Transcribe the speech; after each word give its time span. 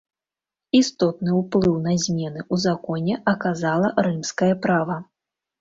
Істотны 0.79 1.35
ўплыў 1.41 1.75
на 1.83 1.93
змены 2.05 2.39
ў 2.53 2.63
законе 2.65 3.21
аказала 3.35 3.93
рымскае 4.09 4.53
права. 4.65 4.99